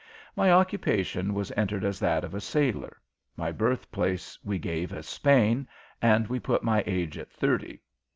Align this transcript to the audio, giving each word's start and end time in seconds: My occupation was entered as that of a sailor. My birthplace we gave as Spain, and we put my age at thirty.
My 0.35 0.51
occupation 0.51 1.35
was 1.35 1.51
entered 1.55 1.85
as 1.85 1.99
that 1.99 2.23
of 2.23 2.33
a 2.33 2.41
sailor. 2.41 2.97
My 3.37 3.51
birthplace 3.51 4.35
we 4.43 4.57
gave 4.57 4.91
as 4.91 5.05
Spain, 5.07 5.67
and 6.01 6.27
we 6.27 6.39
put 6.39 6.63
my 6.63 6.83
age 6.87 7.19
at 7.19 7.29
thirty. 7.31 7.81